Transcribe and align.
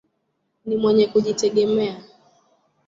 Ni 0.65 0.77
mwenye 0.77 1.07
kujitegemea. 1.07 2.03